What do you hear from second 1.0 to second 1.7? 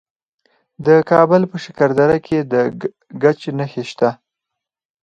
کابل په